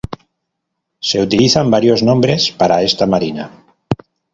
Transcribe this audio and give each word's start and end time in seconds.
Se 0.99 1.21
utilizan 1.21 1.69
varios 1.69 2.01
nombres 2.01 2.49
para 2.49 2.81
esta 2.81 3.05
Marina. 3.05 3.51